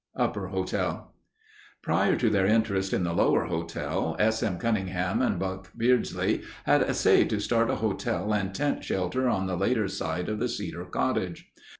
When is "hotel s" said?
3.45-4.41